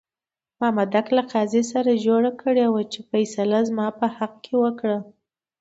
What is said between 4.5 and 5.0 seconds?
وکړه.